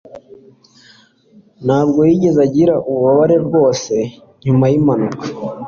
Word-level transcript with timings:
ntabwo 1.65 1.99
yigeze 2.09 2.39
agira 2.47 2.73
ububabare 2.89 3.35
rwose 3.45 3.93
nyuma 4.45 4.65
yimpanuka 4.71 5.23